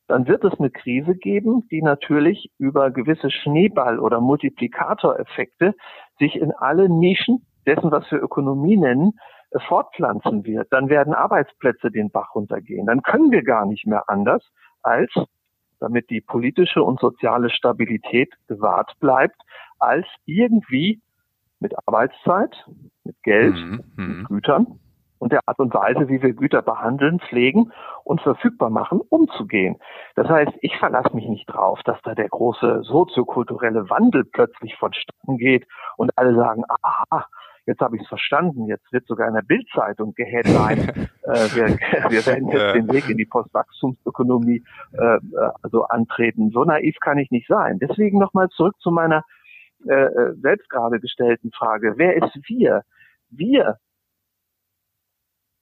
[0.09, 5.75] dann wird es eine Krise geben, die natürlich über gewisse Schneeball- oder Multiplikatoreffekte
[6.19, 9.13] sich in alle Nischen dessen, was wir Ökonomie nennen,
[9.51, 10.73] äh, fortpflanzen wird.
[10.73, 12.87] Dann werden Arbeitsplätze den Bach runtergehen.
[12.87, 14.43] Dann können wir gar nicht mehr anders,
[14.83, 15.13] als
[15.79, 19.37] damit die politische und soziale Stabilität gewahrt bleibt,
[19.79, 21.01] als irgendwie
[21.61, 22.57] mit Arbeitszeit,
[23.05, 23.85] mit Geld, mhm.
[23.97, 24.25] mit mhm.
[24.25, 24.81] Gütern
[25.19, 27.73] und der Art und Weise, wie wir Güter behandeln, pflegen
[28.05, 29.77] und verfügbar machen, umzugehen.
[30.15, 35.39] Das heißt, ich verlasse mich nicht drauf, dass da der große soziokulturelle Wandel plötzlich vonstatten
[35.39, 37.27] geht und alle sagen, aha,
[37.67, 40.89] jetzt habe ich es verstanden, jetzt wird sogar in der Bildzeitung geheadlined,
[41.23, 41.69] äh, wir,
[42.11, 45.21] wir werden jetzt den Weg in die Postwachstumsökonomie äh, äh,
[45.63, 46.51] also antreten.
[46.51, 47.79] So naiv kann ich nicht sein.
[47.79, 49.23] Deswegen nochmal zurück zu meiner
[49.87, 51.95] äh, äh, selbst gerade gestellten Frage.
[51.97, 52.83] Wer ist wir?
[53.31, 53.77] Wir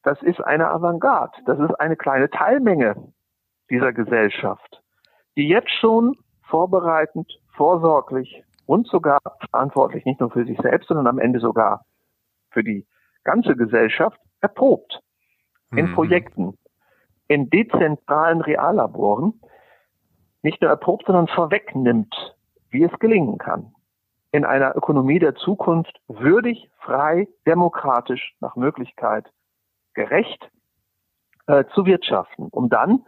[0.06, 1.36] das ist eine Avantgarde.
[1.46, 3.12] Das ist eine kleine Teilmenge
[3.68, 4.80] dieser Gesellschaft,
[5.36, 9.18] die jetzt schon vorbereitend, vorsorglich und sogar
[9.50, 11.84] verantwortlich nicht nur für sich selbst, sondern am Ende sogar
[12.50, 12.86] für die
[13.24, 15.00] ganze Gesellschaft erprobt.
[15.72, 15.94] In mhm.
[15.94, 16.58] Projekten,
[17.26, 19.40] in dezentralen Reallaboren,
[20.42, 22.14] nicht nur erprobt, sondern vorwegnimmt,
[22.70, 23.74] wie es gelingen kann.
[24.30, 29.32] In einer Ökonomie der Zukunft würdig, frei, demokratisch, nach Möglichkeit
[29.96, 30.48] gerecht
[31.48, 33.04] äh, zu wirtschaften, um dann,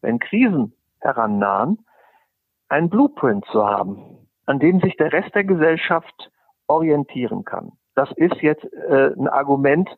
[0.00, 1.86] wenn Krisen herannahen,
[2.68, 6.32] einen Blueprint zu haben, an dem sich der Rest der Gesellschaft
[6.66, 7.72] orientieren kann.
[7.94, 9.88] Das ist jetzt äh, ein Argument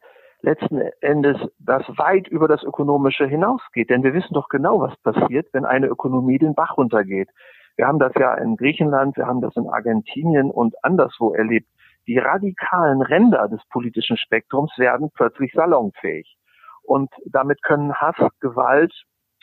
[0.43, 3.89] letzten Endes, das weit über das Ökonomische hinausgeht.
[3.89, 7.31] Denn wir wissen doch genau, was passiert, wenn eine Ökonomie den Bach runtergeht.
[7.77, 11.69] Wir haben das ja in Griechenland, wir haben das in Argentinien und anderswo erlebt
[12.07, 16.37] die radikalen Ränder des politischen Spektrums werden plötzlich salonfähig.
[16.83, 18.93] Und damit können Hass, Gewalt,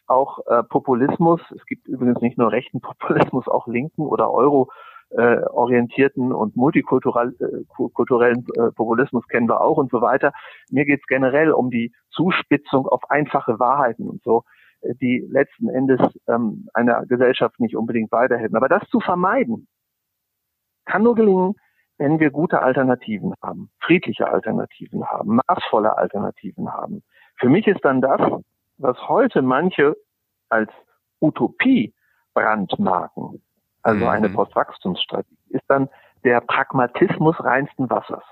[0.07, 1.41] auch äh, Populismus.
[1.55, 4.69] Es gibt übrigens nicht nur rechten Populismus, auch linken oder Euro
[5.09, 10.33] äh, orientierten und multikulturellen äh, äh, Populismus kennen wir auch und so weiter.
[10.71, 14.43] Mir geht es generell um die Zuspitzung auf einfache Wahrheiten und so,
[14.81, 18.57] äh, die letzten Endes ähm, einer Gesellschaft nicht unbedingt weiterhelfen.
[18.57, 19.67] Aber das zu vermeiden,
[20.85, 21.53] kann nur gelingen,
[21.97, 27.03] wenn wir gute Alternativen haben, friedliche Alternativen haben, maßvolle Alternativen haben.
[27.37, 28.19] Für mich ist dann das,
[28.77, 29.95] was heute manche
[30.49, 30.71] als
[31.21, 31.93] Utopie
[32.33, 33.41] brandmarken,
[33.81, 34.09] also mhm.
[34.09, 35.89] eine Postwachstumsstrategie, ist dann
[36.23, 38.23] der Pragmatismus reinsten Wassers.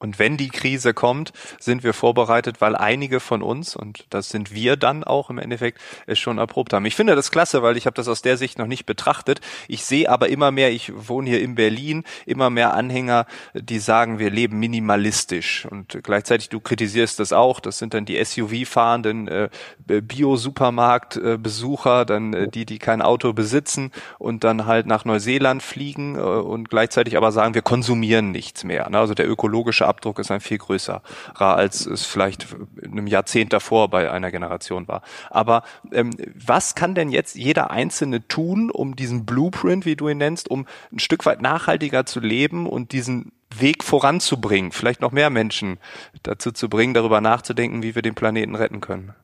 [0.00, 4.54] Und wenn die Krise kommt, sind wir vorbereitet, weil einige von uns, und das sind
[4.54, 6.86] wir dann auch im Endeffekt, es schon erprobt haben.
[6.86, 9.42] Ich finde das klasse, weil ich habe das aus der Sicht noch nicht betrachtet.
[9.68, 14.18] Ich sehe aber immer mehr, ich wohne hier in Berlin, immer mehr Anhänger, die sagen,
[14.18, 15.66] wir leben minimalistisch.
[15.70, 19.50] Und gleichzeitig, du kritisierst das auch, das sind dann die SUV-fahrenden äh,
[19.86, 26.20] Bio-Supermarkt-Besucher, dann äh, die, die kein Auto besitzen und dann halt nach Neuseeland fliegen äh,
[26.20, 28.88] und gleichzeitig aber sagen, wir konsumieren nichts mehr.
[28.88, 28.98] Ne?
[28.98, 31.02] Also der ökologische Abdruck ist ein viel größerer,
[31.38, 32.46] als es vielleicht
[32.80, 35.02] in einem Jahrzehnt davor bei einer Generation war.
[35.28, 40.18] Aber ähm, was kann denn jetzt jeder Einzelne tun, um diesen Blueprint, wie du ihn
[40.18, 45.28] nennst, um ein Stück weit nachhaltiger zu leben und diesen Weg voranzubringen, vielleicht noch mehr
[45.28, 45.78] Menschen
[46.22, 49.14] dazu zu bringen, darüber nachzudenken, wie wir den Planeten retten können?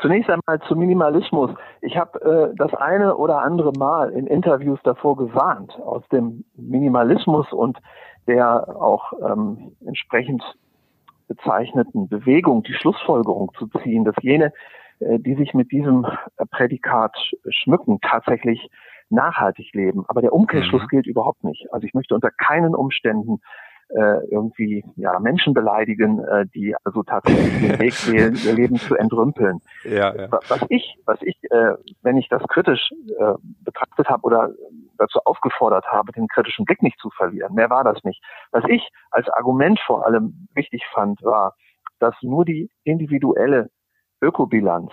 [0.00, 1.50] Zunächst einmal zum Minimalismus.
[1.80, 7.50] Ich habe äh, das eine oder andere Mal in Interviews davor gewarnt, aus dem Minimalismus
[7.52, 7.78] und
[8.26, 10.42] der auch ähm, entsprechend
[11.28, 14.52] bezeichneten Bewegung die Schlussfolgerung zu ziehen, dass jene,
[15.00, 17.16] äh, die sich mit diesem äh, Prädikat
[17.48, 18.68] schmücken, tatsächlich
[19.10, 20.04] nachhaltig leben.
[20.08, 20.88] Aber der Umkehrschluss mhm.
[20.88, 21.72] gilt überhaupt nicht.
[21.72, 23.40] Also ich möchte unter keinen Umständen
[23.88, 28.96] äh, irgendwie ja Menschen beleidigen, äh, die also tatsächlich den Weg wählen, ihr Leben zu
[28.96, 29.60] entrümpeln.
[29.84, 30.28] Ja, ja.
[30.30, 34.50] Was ich, was ich, äh, wenn ich das kritisch äh, betrachtet habe oder
[34.98, 38.22] dazu aufgefordert habe, den kritischen Blick nicht zu verlieren, mehr war das nicht.
[38.52, 41.54] Was ich als Argument vor allem wichtig fand, war,
[41.98, 43.70] dass nur die individuelle
[44.20, 44.90] Ökobilanz,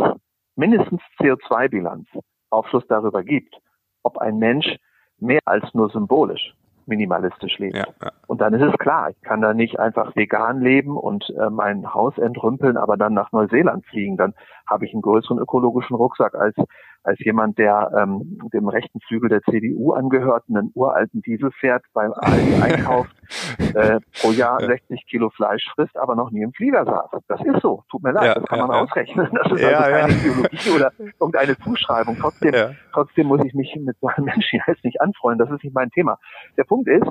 [0.56, 2.08] mindestens CO2-Bilanz,
[2.50, 3.56] Aufschluss darüber gibt,
[4.04, 4.78] ob ein Mensch
[5.18, 6.54] mehr als nur symbolisch
[6.86, 7.78] minimalistisch lebt.
[7.78, 8.12] Ja, ja.
[8.28, 11.94] Und dann ist es klar, ich kann da nicht einfach vegan leben und äh, mein
[11.94, 14.18] Haus entrümpeln, aber dann nach Neuseeland fliegen.
[14.18, 14.34] Dann
[14.68, 16.56] habe ich einen größeren ökologischen Rucksack als
[17.04, 22.14] als jemand, der ähm, dem rechten Flügel der CDU angehört, einen uralten Diesel fährt, beim
[22.14, 23.16] Aldi einkauft,
[23.76, 27.22] äh, pro Jahr 60 Kilo Fleisch frisst, aber noch nie im Flieger saß.
[27.28, 27.84] Das ist so.
[27.90, 29.30] Tut mir leid, ja, das kann man ausrechnen.
[29.34, 32.18] Das ist also keine Ideologie oder irgendeine Zuschreibung.
[32.20, 35.40] Trotzdem, trotzdem muss ich mich mit so einem Menschen jetzt nicht anfreuen.
[35.40, 36.20] Das ist nicht mein Thema.
[36.58, 37.10] Der Punkt ist,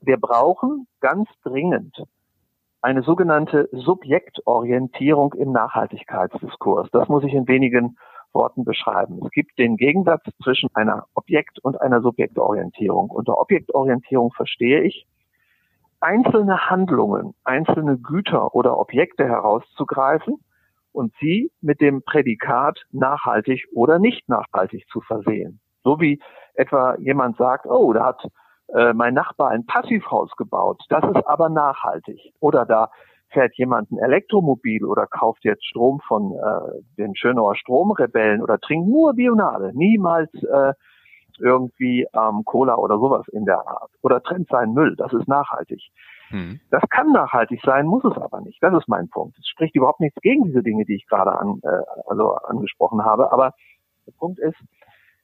[0.00, 2.02] wir brauchen ganz dringend
[2.80, 6.88] eine sogenannte Subjektorientierung im Nachhaltigkeitsdiskurs.
[6.92, 7.98] Das muss ich in wenigen
[8.32, 9.20] Worten beschreiben.
[9.24, 13.10] Es gibt den Gegensatz zwischen einer Objekt- und einer Subjektorientierung.
[13.10, 15.06] Unter Objektorientierung verstehe ich,
[16.00, 20.38] einzelne Handlungen, einzelne Güter oder Objekte herauszugreifen
[20.92, 25.60] und sie mit dem Prädikat nachhaltig oder nicht nachhaltig zu versehen.
[25.82, 26.20] So wie
[26.54, 28.28] etwa jemand sagt, oh, da hat
[28.74, 32.32] äh, mein Nachbar ein Passivhaus gebaut, das ist aber nachhaltig.
[32.40, 32.90] Oder da
[33.30, 38.88] fährt jemand ein Elektromobil oder kauft jetzt Strom von äh, den Schönauer Stromrebellen oder trinkt
[38.88, 40.72] nur Bionade, niemals äh,
[41.40, 45.80] irgendwie ähm, Cola oder sowas in der Art oder trennt seinen Müll, das ist nachhaltig.
[46.28, 46.60] Hm.
[46.70, 48.62] Das kann nachhaltig sein, muss es aber nicht.
[48.62, 49.38] Das ist mein Punkt.
[49.38, 53.32] Es spricht überhaupt nichts gegen diese Dinge, die ich gerade an, äh, also angesprochen habe.
[53.32, 53.54] Aber
[54.06, 54.58] der Punkt ist,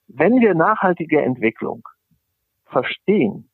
[0.08, 1.82] wenn wir nachhaltige Entwicklung
[2.66, 3.50] verstehen,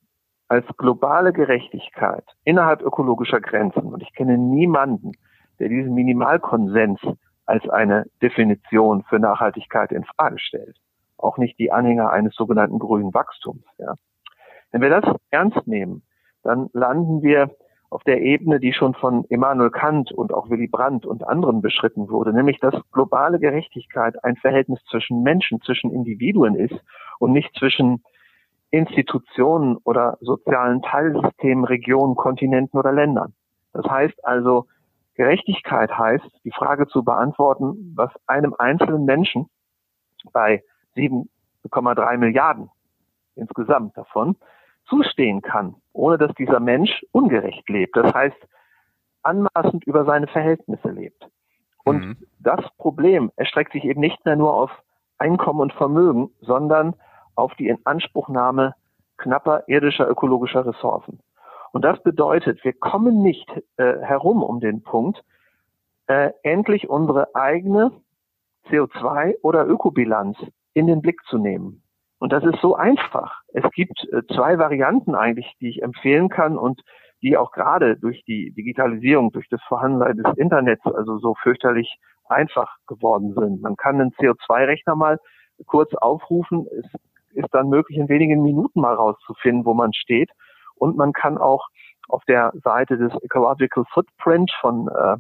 [0.51, 3.85] als globale Gerechtigkeit innerhalb ökologischer Grenzen.
[3.85, 5.13] Und ich kenne niemanden,
[5.61, 6.99] der diesen Minimalkonsens
[7.47, 10.77] als eine Definition für Nachhaltigkeit in Frage stellt.
[11.19, 13.63] Auch nicht die Anhänger eines sogenannten grünen Wachstums.
[13.79, 13.95] Ja.
[14.73, 16.03] Wenn wir das ernst nehmen,
[16.43, 17.55] dann landen wir
[17.89, 22.09] auf der Ebene, die schon von Immanuel Kant und auch Willy Brandt und anderen beschritten
[22.09, 26.75] wurde, nämlich dass globale Gerechtigkeit ein Verhältnis zwischen Menschen, zwischen Individuen ist
[27.21, 28.03] und nicht zwischen
[28.71, 33.35] Institutionen oder sozialen Teilsystemen, Regionen, Kontinenten oder Ländern.
[33.73, 34.67] Das heißt also,
[35.15, 39.51] Gerechtigkeit heißt, die Frage zu beantworten, was einem einzelnen Menschen
[40.33, 40.63] bei
[40.97, 42.71] 7,3 Milliarden
[43.35, 44.37] insgesamt davon
[44.87, 47.97] zustehen kann, ohne dass dieser Mensch ungerecht lebt.
[47.97, 48.37] Das heißt,
[49.23, 51.29] anmaßend über seine Verhältnisse lebt.
[51.85, 52.17] Und mhm.
[52.39, 54.71] das Problem erstreckt sich eben nicht mehr nur auf
[55.19, 56.95] Einkommen und Vermögen, sondern
[57.35, 58.75] auf die Inanspruchnahme
[59.17, 61.21] knapper irdischer ökologischer Ressourcen.
[61.73, 65.23] Und das bedeutet, wir kommen nicht äh, herum um den Punkt,
[66.07, 67.93] äh, endlich unsere eigene
[68.69, 70.37] CO2 oder Ökobilanz
[70.75, 71.83] in den Blick zu nehmen.
[72.19, 73.41] Und das ist so einfach.
[73.49, 76.81] Es gibt äh, zwei Varianten eigentlich, die ich empfehlen kann und
[77.23, 82.77] die auch gerade durch die Digitalisierung, durch das Vorhandensein des Internets also so fürchterlich einfach
[82.87, 83.63] geworden sind.
[83.63, 85.19] Man kann einen CO2-Rechner mal
[85.67, 86.67] kurz aufrufen.
[86.79, 86.87] Es
[87.33, 90.31] ist dann möglich, in wenigen Minuten mal rauszufinden, wo man steht.
[90.75, 91.69] Und man kann auch
[92.09, 95.17] auf der Seite des Ecological Footprint von äh,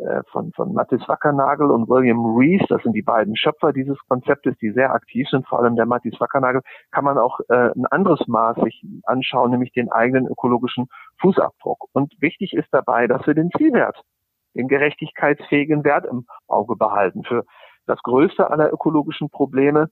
[0.00, 4.56] äh, von, von Mathis Wackernagel und William Rees, das sind die beiden Schöpfer dieses Konzeptes,
[4.58, 6.60] die sehr aktiv sind, vor allem der Mathis Wackernagel,
[6.92, 10.86] kann man auch äh, ein anderes Maß sich anschauen, nämlich den eigenen ökologischen
[11.20, 11.88] Fußabdruck.
[11.92, 14.00] Und wichtig ist dabei, dass wir den Zielwert,
[14.54, 17.24] den gerechtigkeitsfähigen Wert im Auge behalten.
[17.24, 17.44] Für
[17.86, 19.88] das größte aller ökologischen Probleme,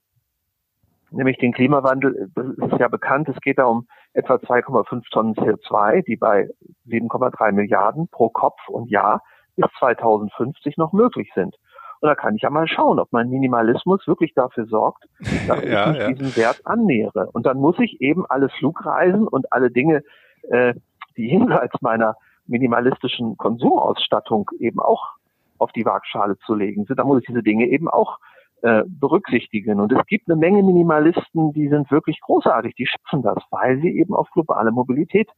[1.11, 6.03] nämlich den Klimawandel, das ist ja bekannt, es geht da um etwa 2,5 Tonnen CO2,
[6.05, 6.49] die bei
[6.87, 9.21] 7,3 Milliarden pro Kopf und Jahr
[9.55, 11.55] bis 2050 noch möglich sind.
[11.99, 15.05] Und da kann ich ja mal schauen, ob mein Minimalismus wirklich dafür sorgt,
[15.47, 16.11] dass ich ja, mich ja.
[16.11, 17.29] diesem Wert annähere.
[17.31, 20.03] Und dann muss ich eben alle Flugreisen und alle Dinge,
[20.49, 20.75] äh,
[21.15, 22.15] die jenseits meiner
[22.45, 25.15] minimalistischen Konsumausstattung eben auch
[25.57, 28.19] auf die Waagschale zu legen sind, da muss ich diese Dinge eben auch
[28.61, 29.79] äh, berücksichtigen.
[29.79, 33.97] Und es gibt eine Menge Minimalisten, die sind wirklich großartig, die schaffen das, weil sie
[33.97, 35.29] eben auf globale Mobilität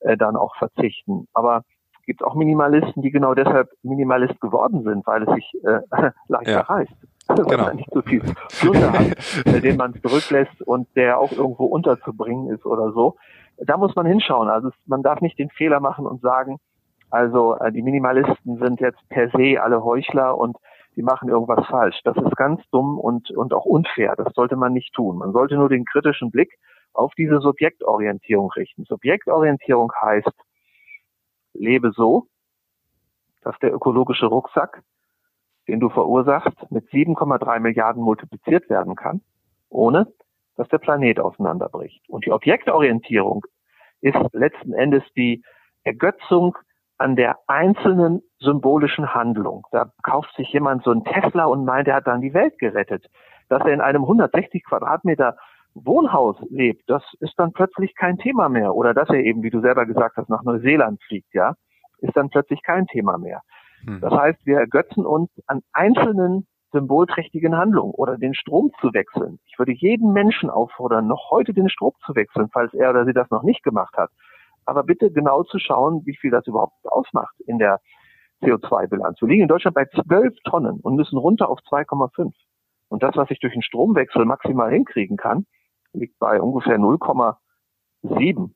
[0.00, 1.26] äh, dann auch verzichten.
[1.32, 1.64] Aber
[2.08, 5.80] gibt es auch Minimalisten, die genau deshalb Minimalist geworden sind, weil es sich äh,
[6.28, 6.60] leichter ja.
[6.60, 6.92] reißt.
[7.30, 7.64] Also genau.
[7.64, 9.06] man nicht so viel Flunder hat,
[9.44, 13.16] äh, den man zurücklässt und der auch irgendwo unterzubringen ist oder so.
[13.58, 14.48] Da muss man hinschauen.
[14.48, 16.56] Also man darf nicht den Fehler machen und sagen,
[17.10, 20.56] also äh, die Minimalisten sind jetzt per se alle Heuchler und
[20.98, 22.00] die machen irgendwas falsch.
[22.02, 24.16] Das ist ganz dumm und, und auch unfair.
[24.16, 25.18] Das sollte man nicht tun.
[25.18, 26.58] Man sollte nur den kritischen Blick
[26.92, 28.82] auf diese Subjektorientierung richten.
[28.82, 30.32] Subjektorientierung heißt,
[31.54, 32.26] lebe so,
[33.42, 34.82] dass der ökologische Rucksack,
[35.68, 39.20] den du verursachst, mit 7,3 Milliarden multipliziert werden kann,
[39.68, 40.12] ohne
[40.56, 42.02] dass der Planet auseinanderbricht.
[42.08, 43.46] Und die Objektorientierung
[44.00, 45.44] ist letzten Endes die
[45.84, 46.58] Ergötzung
[46.98, 49.66] an der einzelnen symbolischen Handlung.
[49.70, 53.06] Da kauft sich jemand so einen Tesla und meint, er hat dann die Welt gerettet.
[53.48, 55.36] Dass er in einem 160 Quadratmeter
[55.74, 58.74] Wohnhaus lebt, das ist dann plötzlich kein Thema mehr.
[58.74, 61.54] Oder dass er eben, wie du selber gesagt hast, nach Neuseeland fliegt, ja,
[61.98, 63.42] ist dann plötzlich kein Thema mehr.
[63.84, 64.00] Hm.
[64.00, 69.38] Das heißt, wir ergötzen uns an einzelnen symbolträchtigen Handlungen oder den Strom zu wechseln.
[69.46, 73.14] Ich würde jeden Menschen auffordern, noch heute den Strom zu wechseln, falls er oder sie
[73.14, 74.10] das noch nicht gemacht hat.
[74.68, 77.80] Aber bitte genau zu schauen, wie viel das überhaupt ausmacht in der
[78.42, 79.18] CO2-Bilanz.
[79.22, 82.32] Wir liegen in Deutschland bei 12 Tonnen und müssen runter auf 2,5.
[82.88, 85.46] Und das, was ich durch den Stromwechsel maximal hinkriegen kann,
[85.94, 88.50] liegt bei ungefähr 0,7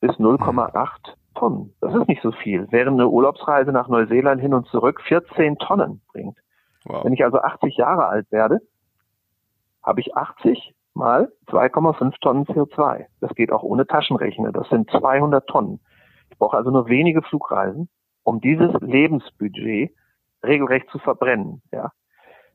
[0.00, 1.74] bis 0,8 Tonnen.
[1.80, 2.68] Das ist nicht so viel.
[2.70, 6.38] Während eine Urlaubsreise nach Neuseeland hin und zurück 14 Tonnen bringt.
[6.84, 7.04] Wow.
[7.04, 8.60] Wenn ich also 80 Jahre alt werde,
[9.82, 13.06] habe ich 80 mal 2,5 Tonnen CO2.
[13.20, 14.52] Das geht auch ohne Taschenrechner.
[14.52, 15.80] Das sind 200 Tonnen.
[16.30, 17.88] Ich brauche also nur wenige Flugreisen,
[18.24, 19.94] um dieses Lebensbudget
[20.44, 21.62] regelrecht zu verbrennen.
[21.72, 21.92] Ja.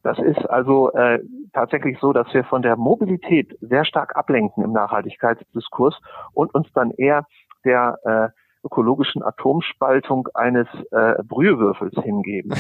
[0.04, 1.20] Das ist also äh,
[1.54, 5.98] tatsächlich so, dass wir von der Mobilität sehr stark ablenken im Nachhaltigkeitsdiskurs
[6.34, 7.26] und uns dann eher
[7.64, 12.52] der äh, ökologischen Atomspaltung eines äh, Brühewürfels hingeben.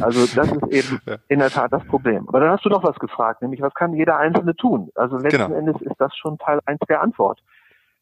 [0.00, 2.28] also das ist eben in der Tat das Problem.
[2.28, 4.90] Aber dann hast du noch was gefragt, nämlich was kann jeder Einzelne tun?
[4.94, 5.54] Also letzten genau.
[5.54, 7.40] Endes ist das schon Teil eins der Antwort.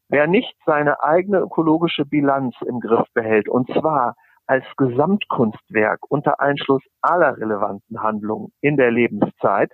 [0.09, 4.15] Wer nicht seine eigene ökologische Bilanz im Griff behält, und zwar
[4.47, 9.73] als Gesamtkunstwerk unter Einschluss aller relevanten Handlungen in der Lebenszeit,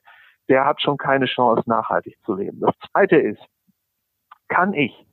[0.49, 2.61] der hat schon keine Chance, nachhaltig zu leben.
[2.61, 3.43] Das Zweite ist,
[4.49, 5.07] kann ich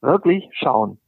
[0.00, 0.98] wirklich schauen,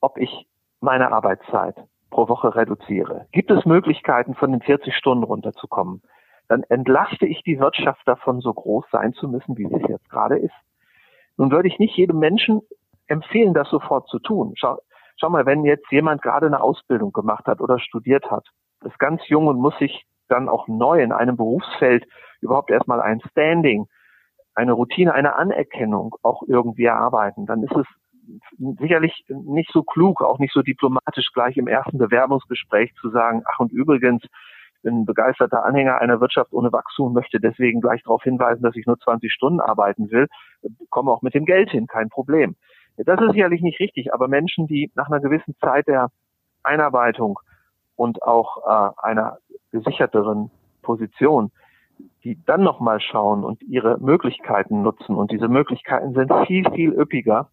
[0.00, 0.48] ob ich
[0.80, 1.76] meine Arbeitszeit
[2.10, 3.26] pro Woche reduziere?
[3.32, 6.02] Gibt es Möglichkeiten, von den 40 Stunden runterzukommen?
[6.48, 10.08] Dann entlaste ich die Wirtschaft davon, so groß sein zu müssen, wie sie es jetzt
[10.08, 10.54] gerade ist.
[11.36, 12.62] Nun würde ich nicht jedem Menschen
[13.06, 14.54] empfehlen, das sofort zu tun.
[14.56, 14.78] Schau,
[15.16, 18.46] schau mal, wenn jetzt jemand gerade eine Ausbildung gemacht hat oder studiert hat,
[18.84, 22.06] ist ganz jung und muss sich dann auch neu in einem Berufsfeld
[22.40, 23.86] überhaupt erstmal ein Standing,
[24.54, 27.86] eine Routine, eine Anerkennung auch irgendwie erarbeiten, dann ist es
[28.58, 33.60] sicherlich nicht so klug, auch nicht so diplomatisch gleich im ersten Bewerbungsgespräch zu sagen, ach
[33.60, 38.22] und übrigens, ich bin ein begeisterter Anhänger einer Wirtschaft ohne Wachstum, möchte deswegen gleich darauf
[38.22, 40.28] hinweisen, dass ich nur 20 Stunden arbeiten will,
[40.90, 42.54] komme auch mit dem Geld hin, kein Problem.
[42.96, 46.10] Das ist sicherlich nicht richtig, aber Menschen, die nach einer gewissen Zeit der
[46.62, 47.38] Einarbeitung
[47.96, 49.38] und auch äh, einer
[49.70, 50.50] gesicherteren
[50.82, 51.50] Position,
[52.24, 55.16] die dann nochmal schauen und ihre Möglichkeiten nutzen.
[55.16, 57.50] Und diese Möglichkeiten sind viel, viel üppiger,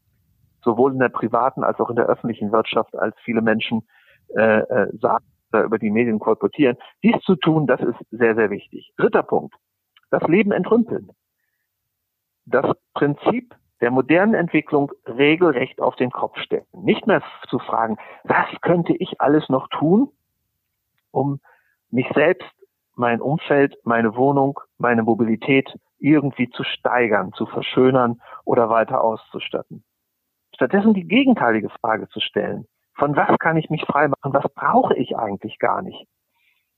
[0.65, 3.87] sowohl in der privaten als auch in der öffentlichen Wirtschaft, als viele Menschen
[4.35, 5.23] äh, äh, sagen.
[5.51, 6.75] da über die Medien kolportieren.
[7.03, 8.91] Dies zu tun, das ist sehr, sehr wichtig.
[8.97, 9.55] Dritter Punkt.
[10.09, 11.11] Das Leben entrümpeln.
[12.45, 16.65] Das Prinzip der modernen Entwicklung regelrecht auf den Kopf stellen.
[16.73, 20.09] Nicht mehr zu fragen, was könnte ich alles noch tun,
[21.11, 21.39] um
[21.91, 22.49] mich selbst,
[22.95, 29.83] mein Umfeld, meine Wohnung, meine Mobilität irgendwie zu steigern, zu verschönern oder weiter auszustatten.
[30.55, 32.65] Stattdessen die gegenteilige Frage zu stellen.
[32.95, 34.33] Von was kann ich mich freimachen?
[34.33, 36.07] Was brauche ich eigentlich gar nicht?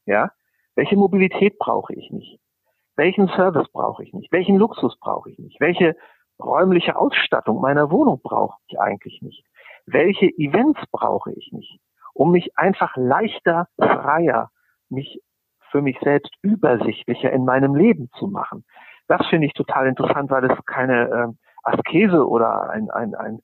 [0.05, 0.31] Ja?
[0.75, 2.39] Welche Mobilität brauche ich nicht?
[2.95, 4.31] Welchen Service brauche ich nicht?
[4.31, 5.59] Welchen Luxus brauche ich nicht?
[5.61, 5.95] Welche
[6.39, 9.45] räumliche Ausstattung meiner Wohnung brauche ich eigentlich nicht?
[9.85, 11.79] Welche Events brauche ich nicht?
[12.15, 14.49] Um mich einfach leichter, freier,
[14.89, 15.21] mich
[15.69, 18.65] für mich selbst übersichtlicher in meinem Leben zu machen.
[19.07, 21.27] Das finde ich total interessant, weil es keine äh,
[21.63, 23.39] Askese oder ein, ein, ein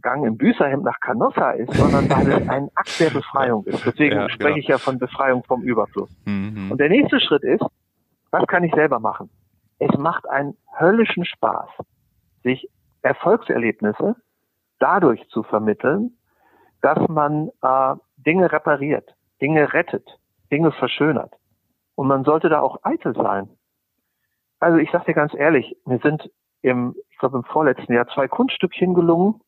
[0.00, 3.84] Gang im Büßerhemd nach Canossa ist, sondern weil es ein Akt der Befreiung ist.
[3.86, 4.56] Deswegen ja, spreche genau.
[4.58, 6.10] ich ja von Befreiung vom Überfluss.
[6.24, 6.70] Mhm.
[6.70, 7.64] Und der nächste Schritt ist,
[8.30, 9.30] was kann ich selber machen?
[9.78, 11.70] Es macht einen höllischen Spaß,
[12.42, 12.68] sich
[13.02, 14.16] Erfolgserlebnisse
[14.78, 16.16] dadurch zu vermitteln,
[16.82, 20.08] dass man äh, Dinge repariert, Dinge rettet,
[20.50, 21.32] Dinge verschönert.
[21.94, 23.48] Und man sollte da auch eitel sein.
[24.60, 26.30] Also ich sage dir ganz ehrlich, mir sind
[26.62, 29.40] im, ich glaube im vorletzten Jahr zwei Kunststückchen gelungen,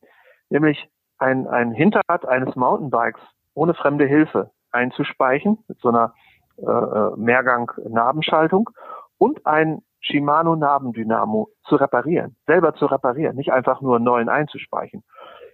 [0.50, 0.88] nämlich
[1.18, 3.20] ein, ein Hinterrad eines Mountainbikes
[3.54, 6.14] ohne fremde Hilfe einzuspeichen mit so einer
[6.58, 8.70] äh, äh Mehrgang-Nabenschaltung
[9.18, 15.04] und ein Shimano Nabendynamo zu reparieren, selber zu reparieren, nicht einfach nur einen neuen einzuspeichen.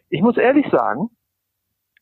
[0.08, 1.10] Ich muss ehrlich sagen,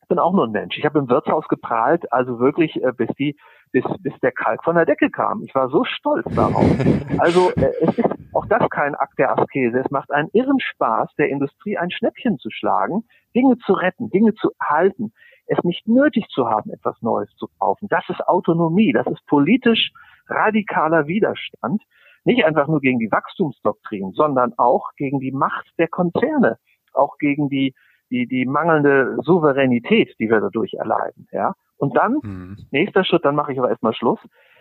[0.07, 0.77] bin auch nur ein Mensch.
[0.77, 3.35] Ich habe im Wirtshaus geprahlt, also wirklich äh, bis die
[3.71, 5.43] bis, bis der Kalk von der Decke kam.
[5.43, 6.65] Ich war so stolz darauf.
[7.17, 9.79] Also äh, es ist auch das kein Akt der Askese.
[9.79, 14.33] Es macht einen irren Spaß, der Industrie ein Schnäppchen zu schlagen, Dinge zu retten, Dinge
[14.35, 15.13] zu erhalten,
[15.47, 17.87] es nicht nötig zu haben, etwas Neues zu kaufen.
[17.89, 19.91] Das ist Autonomie, das ist politisch
[20.27, 21.81] radikaler Widerstand.
[22.23, 26.57] Nicht einfach nur gegen die Wachstumsdoktrin, sondern auch gegen die Macht der Konzerne,
[26.93, 27.75] auch gegen die
[28.09, 31.53] die, die mangelnde Souveränität, die wir dadurch erleiden, ja.
[31.77, 32.57] Und dann, mhm.
[32.71, 34.19] nächster Schritt, dann mache ich aber erstmal Schluss,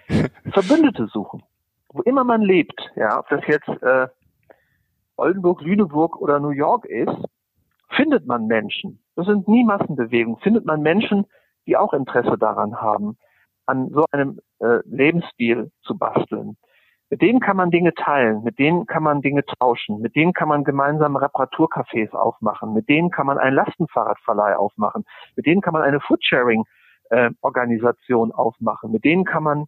[0.52, 1.42] Verbündete suchen.
[1.92, 4.08] Wo immer man lebt, ja, ob das jetzt äh,
[5.16, 7.16] Oldenburg, Lüneburg oder New York ist,
[7.90, 9.00] findet man Menschen.
[9.14, 10.40] Das sind nie Massenbewegungen.
[10.40, 11.26] Findet man Menschen,
[11.66, 13.16] die auch Interesse daran haben,
[13.66, 16.56] an so einem äh, Lebensstil zu basteln.
[17.10, 20.48] Mit denen kann man Dinge teilen, mit denen kann man Dinge tauschen, mit denen kann
[20.48, 25.04] man gemeinsam Reparaturcafés aufmachen, mit denen kann man einen Lastenfahrradverleih aufmachen,
[25.36, 29.66] mit denen kann man eine Foodsharing-Organisation äh, aufmachen, mit denen kann man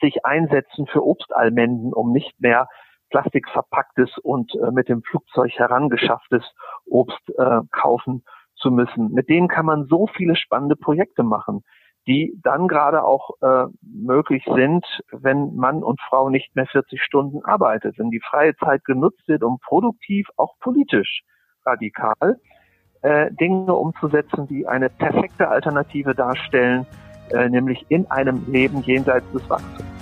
[0.00, 2.68] sich einsetzen für Obstalmenden, um nicht mehr
[3.10, 6.44] plastikverpacktes und äh, mit dem Flugzeug herangeschafftes
[6.86, 8.22] Obst äh, kaufen
[8.54, 9.12] zu müssen.
[9.12, 11.64] Mit denen kann man so viele spannende Projekte machen
[12.08, 17.44] die dann gerade auch äh, möglich sind, wenn Mann und Frau nicht mehr 40 Stunden
[17.44, 21.20] arbeitet, wenn die freie Zeit genutzt wird, um produktiv, auch politisch
[21.66, 22.40] radikal
[23.02, 26.86] äh, Dinge umzusetzen, die eine perfekte Alternative darstellen,
[27.30, 29.97] äh, nämlich in einem Leben jenseits des Wachstums.